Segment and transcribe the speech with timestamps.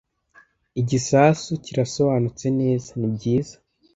[0.81, 3.55] Igisasu kirasobanutse neza, nibyiza.